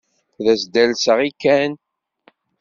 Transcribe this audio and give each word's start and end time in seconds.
Ad 0.39 0.47
as-d-alseɣ 0.53 1.17
i 1.29 1.31
Ken? 1.41 1.73